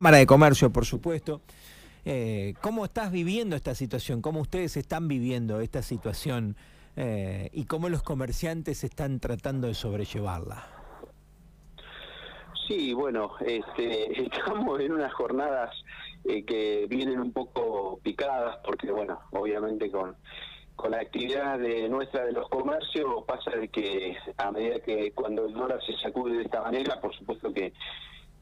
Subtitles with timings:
[0.00, 1.40] Cámara de Comercio, por supuesto.
[2.04, 4.22] Eh, ¿Cómo estás viviendo esta situación?
[4.22, 6.54] ¿Cómo ustedes están viviendo esta situación?
[6.94, 10.68] Eh, ¿Y cómo los comerciantes están tratando de sobrellevarla?
[12.68, 15.74] Sí, bueno, este, estamos en unas jornadas
[16.24, 20.14] eh, que vienen un poco picadas porque, bueno, obviamente con,
[20.76, 25.46] con la actividad de nuestra de los comercios pasa de que a medida que cuando
[25.46, 27.72] el dólar se sacude de esta manera, por supuesto que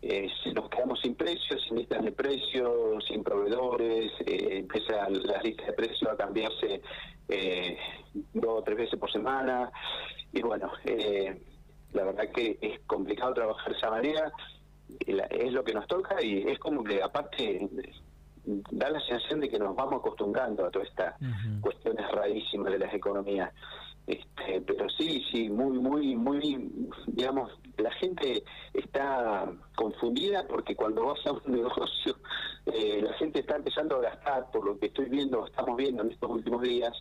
[0.03, 5.67] eh, nos quedamos sin precios, sin listas de precios, sin proveedores, eh, empieza la lista
[5.67, 6.83] de precios a cambiarse
[7.29, 7.79] eh,
[8.35, 9.71] dos o tres veces por semana.
[10.33, 11.41] Y bueno, eh,
[11.93, 14.33] la verdad que es complicado trabajar de esa manera,
[15.01, 17.69] es lo que nos toca y es como que aparte
[18.45, 21.15] da la sensación de que nos vamos acostumbrando a todas estas
[21.61, 23.53] cuestiones rarísimas de las economías.
[24.07, 26.71] Este, pero sí, sí, muy, muy, muy,
[27.09, 32.17] digamos, la gente está confundida porque cuando vas a un negocio,
[32.67, 36.13] eh, la gente está empezando a gastar, por lo que estoy viendo, estamos viendo en
[36.13, 36.93] estos últimos días,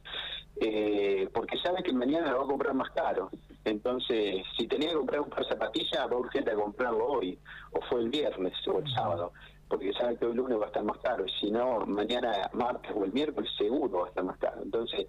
[0.59, 3.30] eh, porque sabe que mañana lo va a comprar más caro.
[3.64, 7.38] Entonces, si tenía que comprar un par de zapatillas, va urgente a comprarlo hoy,
[7.72, 9.31] o fue el viernes o el sábado
[9.67, 12.92] porque sabe que hoy lunes va a estar más caro, y si no, mañana, martes
[12.95, 14.61] o el miércoles seguro va a estar más caro.
[14.61, 15.08] Entonces,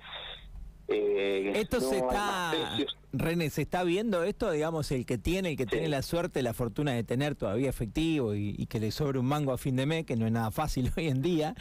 [0.89, 2.55] eh, esto se está,
[3.13, 6.55] René, se está viendo esto, digamos, el que tiene, el que tiene la suerte, la
[6.55, 10.05] fortuna de tener todavía efectivo y, que le sobre un mango a fin de mes,
[10.05, 11.55] que no es nada fácil hoy en día.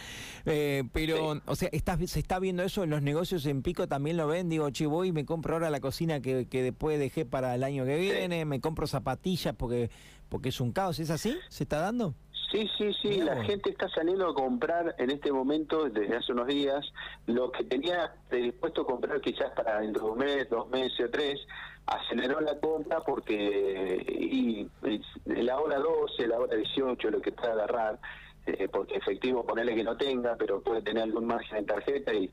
[0.45, 4.17] Eh, pero, o sea, está, se está viendo eso en los negocios en Pico, también
[4.17, 4.47] lo ven.
[4.47, 7.63] Digo, che, voy y me compro ahora la cocina que, que después dejé para el
[7.63, 9.89] año que viene, me compro zapatillas porque,
[10.29, 10.99] porque es un caos.
[10.99, 11.35] ¿Es así?
[11.49, 12.13] ¿Se está dando?
[12.51, 16.47] Sí, sí, sí, la gente está saliendo a comprar en este momento, desde hace unos
[16.47, 16.85] días,
[17.25, 21.09] lo que tenía dispuesto a comprar quizás para dentro de un mes, dos meses o
[21.09, 21.39] tres,
[21.85, 24.69] aceleró la compra porque y,
[25.25, 27.99] la hora 12, la hora 18, lo que está a agarrar,
[28.45, 32.31] eh, porque efectivo ponerle que no tenga, pero puede tener algún margen en tarjeta y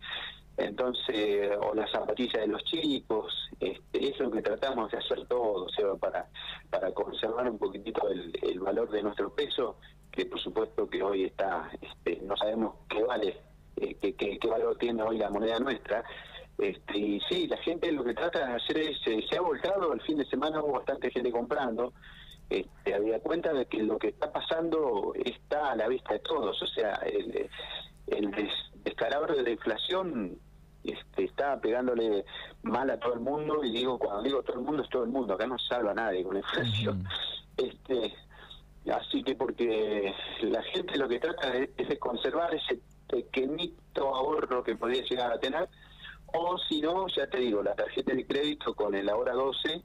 [0.65, 5.65] entonces, o las zapatillas de los chicos, este, es lo que tratamos de hacer todo,
[5.65, 6.29] o sea, para,
[6.71, 9.77] para conservar un poquitito el, el valor de nuestro peso
[10.13, 13.41] que por supuesto que hoy está, este, no sabemos qué vale,
[13.77, 16.05] eh, qué, qué, valor tiene hoy la moneda nuestra.
[16.59, 19.93] Este, y sí, la gente lo que trata de hacer es, eh, se ha volcado,
[19.95, 21.95] el fin de semana hubo bastante gente comprando,
[22.51, 26.61] este, había cuenta de que lo que está pasando está a la vista de todos,
[26.61, 27.49] o sea, el,
[28.09, 28.51] el
[28.85, 30.39] descalabro de la inflación
[30.85, 32.25] este, está pegándole
[32.63, 35.11] mal a todo el mundo, y digo, cuando digo todo el mundo es todo el
[35.11, 37.05] mundo, acá no salva a nadie con la inflación.
[37.57, 38.15] Este,
[38.91, 40.13] Así que porque
[40.43, 45.39] la gente lo que trata es, de conservar ese pequeñito ahorro que podría llegar a
[45.39, 45.69] tener,
[46.27, 49.83] o si no, ya te digo, la tarjeta de crédito con el ahora 12,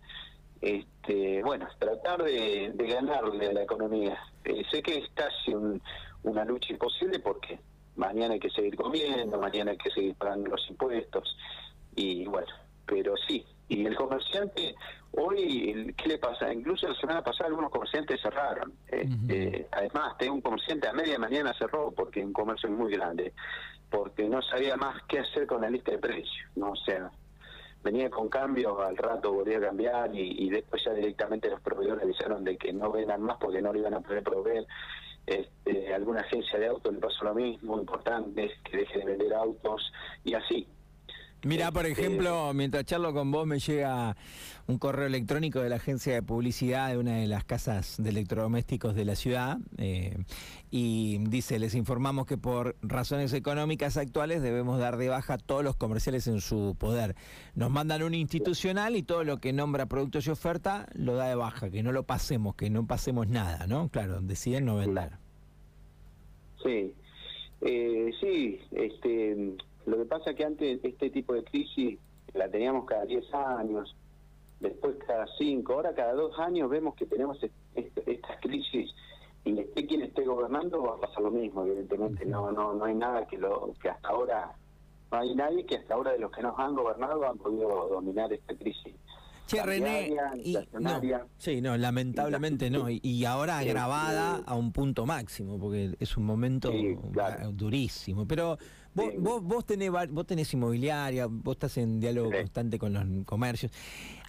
[0.61, 4.17] este, bueno, tratar de, ganarle a la economía.
[4.43, 5.53] Eh, sé que es casi
[6.23, 7.59] una lucha imposible porque
[7.97, 11.37] mañana hay que seguir comiendo, mañana hay que seguir pagando los impuestos,
[11.95, 12.53] y bueno,
[12.85, 14.75] pero sí, y el comerciante,
[15.11, 16.53] hoy, ¿qué le pasa?
[16.53, 18.73] Incluso la semana pasada algunos comerciantes cerraron.
[18.87, 23.33] Este, además, tengo un comerciante a media mañana cerró porque un comercio muy grande,
[23.89, 26.47] porque no sabía más qué hacer con la lista de precios.
[26.55, 26.71] ¿no?
[26.71, 27.11] O sea,
[27.83, 32.43] venía con cambios, al rato volvía a cambiar y, después ya directamente los proveedores avisaron
[32.43, 34.65] de que no vendan más porque no lo iban a poder proveer.
[35.27, 39.91] Este, alguna agencia de autos le pasó lo mismo, importante, que deje de vender autos
[40.23, 40.67] y así.
[41.43, 44.15] Mira, por este, ejemplo, mientras charlo con vos me llega
[44.65, 48.95] un correo electrónico de la agencia de publicidad de una de las casas de electrodomésticos
[48.95, 50.17] de la ciudad eh,
[50.71, 55.75] y dice, les informamos que por razones económicas actuales debemos dar de baja todos los
[55.75, 57.15] comerciales en su poder.
[57.53, 61.35] Nos mandan un institucional y todo lo que nombra productos y oferta lo da de
[61.35, 63.89] baja, que no lo pasemos, que no pasemos nada, ¿no?
[63.89, 65.11] Claro, deciden no vender.
[66.63, 66.93] Sí,
[67.61, 69.55] eh, sí, este
[69.87, 71.97] lo que pasa es que antes este tipo de crisis
[72.33, 73.95] la teníamos cada 10 años,
[74.59, 77.39] después cada 5, ahora cada 2 años vemos que tenemos
[77.73, 78.93] estas crisis
[79.45, 82.25] y esté quien esté gobernando va a pasar lo mismo, evidentemente.
[82.25, 84.51] No no no hay nada que lo que hasta ahora
[85.09, 88.33] no hay nadie que hasta ahora de los que nos han gobernado han podido dominar
[88.33, 88.93] esta crisis.
[89.47, 90.13] Che, René,
[91.37, 92.89] sí, no, lamentablemente no.
[92.89, 96.71] Y, ahora agravada a un punto máximo, porque es un momento
[97.53, 98.27] durísimo.
[98.27, 98.57] Pero
[98.93, 103.71] vos, vos, vos, tenés, vos tenés inmobiliaria, vos estás en diálogo constante con los comercios.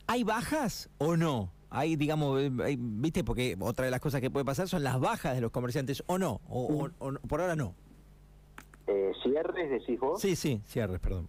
[0.06, 1.52] ¿Hay bajas o no?
[1.70, 5.34] Hay, digamos, eh, viste, porque otra de las cosas que puede pasar son las bajas
[5.34, 6.40] de los comerciantes, ¿o no?
[6.48, 6.88] O,
[7.28, 7.74] por ahora no.
[8.86, 10.20] Eh, ¿Cierres decís vos?
[10.20, 11.28] Sí, sí, cierres, perdón.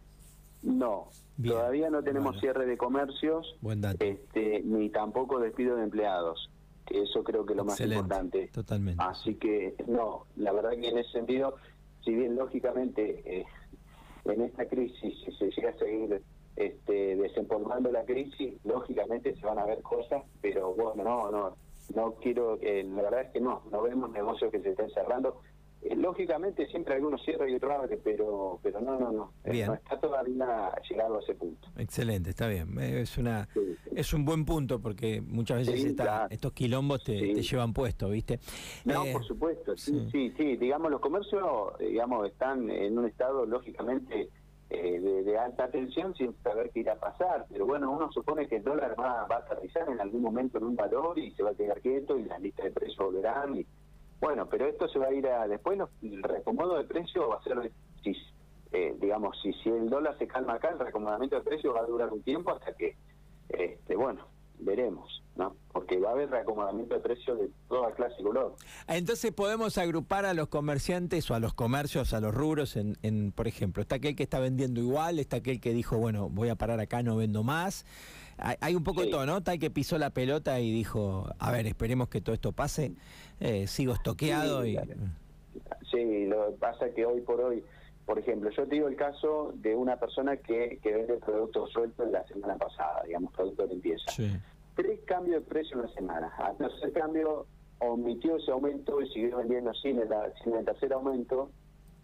[0.61, 1.09] No,
[1.43, 3.57] todavía no tenemos cierre de comercios.
[3.99, 6.49] Este, ni tampoco despido de empleados.
[6.85, 8.49] que eso creo que es lo más importante.
[8.53, 9.01] Totalmente.
[9.03, 11.55] Así que, no, la verdad que en ese sentido,
[12.03, 13.45] si bien lógicamente eh,
[14.25, 16.21] en esta crisis, si se llega a seguir
[16.55, 21.55] este, desempolvando la crisis, lógicamente se van a ver cosas, pero bueno, no, no,
[21.95, 25.41] no quiero, eh, la verdad es que no, no vemos negocios que se estén cerrando.
[25.81, 29.73] Eh, lógicamente siempre algunos cierran y otros abren, pero, pero no, no, no, eh, no
[29.75, 31.69] está todavía llegado a ese punto.
[31.77, 32.77] Excelente, está bien.
[32.79, 33.47] Es una
[33.95, 35.95] es un buen punto porque muchas veces
[36.29, 38.39] estos quilombos te, llevan puesto, ¿viste?
[38.85, 44.29] No, por supuesto, sí, sí, sí, Digamos, los comercios, digamos, están en un estado lógicamente
[44.69, 47.45] eh, de, alta tensión sin saber qué irá a pasar.
[47.49, 50.65] Pero bueno, uno supone que el dólar va, va, a aterrizar en algún momento en
[50.65, 53.57] un valor y se va a quedar quieto y las listas de precios volverán.
[53.57, 53.65] Y,
[54.19, 55.47] bueno, pero esto se va a ir a...
[55.47, 57.71] Después el reacomodo de precios va a ser...
[58.03, 58.15] Si,
[58.71, 61.85] eh, digamos, si, si el dólar se calma acá, el reacomodamiento de precios va a
[61.85, 62.95] durar un tiempo hasta que,
[63.49, 64.27] este bueno,
[64.59, 65.55] veremos, ¿no?
[65.71, 68.55] Porque va a haber reacomodamiento de precios de toda clase y color.
[68.87, 73.31] Entonces podemos agrupar a los comerciantes o a los comercios, a los rubros, en, en,
[73.31, 76.55] por ejemplo, está aquel que está vendiendo igual, está aquel que dijo, bueno, voy a
[76.55, 77.85] parar acá, no vendo más.
[78.37, 79.37] Hay, un poco de todo, ¿no?
[79.37, 82.93] Está el que pisó la pelota y dijo, a ver, esperemos que todo esto pase,
[83.41, 84.77] eh, sigo estoqueado y...
[85.91, 87.63] Sí, lo que pasa es que hoy por hoy
[88.09, 92.09] por ejemplo, yo te digo el caso de una persona que, que vende productos sueltos
[92.09, 94.11] la semana pasada, digamos, producto de limpieza.
[94.73, 96.33] Tres cambios de precio en la semana.
[96.39, 97.45] Al tercer cambio
[97.77, 100.07] omitió ese aumento y siguió vendiendo sin el,
[100.43, 101.51] sin el tercer aumento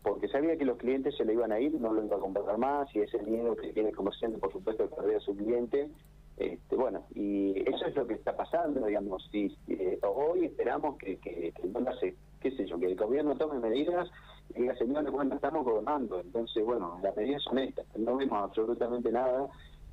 [0.04, 2.56] porque sabía que los clientes se le iban a ir, no lo iba a comprar
[2.60, 5.90] más y ese miedo que tiene el comerciante, por supuesto, de perder a su cliente.
[6.38, 9.28] Este, bueno, y eso es lo que está pasando, digamos.
[9.34, 13.36] Y, eh, hoy esperamos que, que, que no se, qué sé yo, que el gobierno
[13.36, 14.08] tome medidas
[14.56, 16.20] y diga, señores, bueno, estamos gobernando.
[16.20, 19.48] Entonces, bueno, las medidas son estas, no vemos absolutamente nada.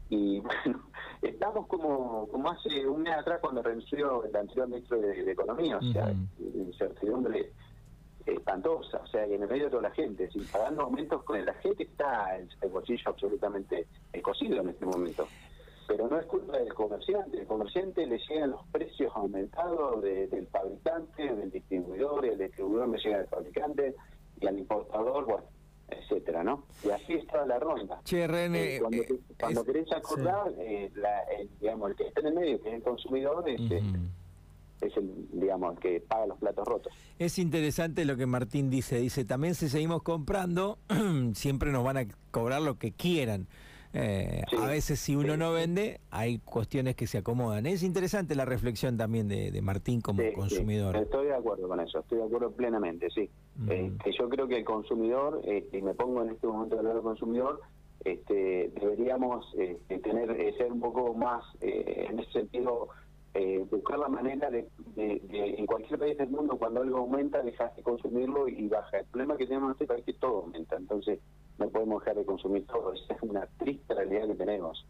[0.09, 0.82] Y bueno,
[1.23, 5.93] estamos como como hace un mes atrás cuando renunció el anterior ministro de, Economía, o
[5.93, 7.53] sea, incertidumbre
[8.26, 11.44] espantosa, o sea, y en el medio de toda la gente, sin pagando aumentos, con
[11.44, 15.26] la gente está en el bolsillo absolutamente escocido en este momento.
[15.88, 21.35] Pero no es culpa del comerciante, el comerciante le llegan los precios aumentados del fabricante,
[21.35, 23.94] del distribuidor, y el distribuidor le llega al fabricante,
[24.43, 25.44] y al importador, bueno,
[25.89, 26.65] etcétera, ¿no?
[26.85, 28.00] Y así está la ronda.
[28.05, 31.23] Che, René, eh, cuando, eh, cuando querés acordar, eh, la,
[31.61, 33.61] digamos, el que está en el medio, que es el consumidor, es,
[34.81, 36.93] es el, digamos, el que paga los platos rotos.
[37.19, 38.99] Es interesante lo que Martín dice.
[38.99, 40.79] Dice, también si seguimos comprando,
[41.35, 43.47] siempre nos van a cobrar lo que quieran.
[43.94, 47.67] Eh, a veces si uno no vende, hay cuestiones que se acomodan.
[47.67, 50.97] Es interesante la reflexión también de, Martín como consumidor.
[50.97, 53.29] estoy de acuerdo con eso, estoy de acuerdo plenamente, sí.
[53.69, 56.81] Eh, que yo creo que el consumidor, eh, y me pongo en este momento de
[56.81, 57.61] hablar del consumidor,
[58.05, 59.47] este, deberíamos
[59.87, 62.88] tener ser un poco más, en ese sentido,
[63.71, 64.67] buscar la manera de,
[64.97, 68.99] en cualquier país del mundo, cuando algo aumenta, dejar de consumirlo y baja.
[68.99, 70.77] El problema que tenemos en este país es que todo aumenta.
[70.77, 71.21] Entonces,
[71.62, 72.93] no podemos dejar de consumir todo.
[72.93, 74.85] Esa es una triste realidad que tenemos.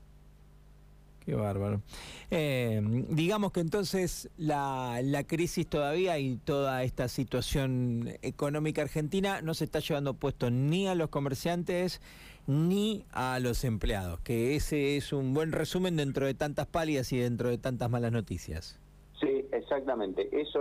[1.25, 1.83] Qué bárbaro.
[2.31, 2.81] Eh,
[3.11, 9.65] digamos que entonces la, la, crisis todavía y toda esta situación económica argentina no se
[9.65, 12.01] está llevando puesto ni a los comerciantes
[12.49, 17.19] ni a los empleados, que ese es un buen resumen dentro de tantas pálidas y
[17.19, 18.81] dentro de tantas malas noticias.
[19.21, 20.29] Sí, exactamente.
[20.33, 20.59] Eso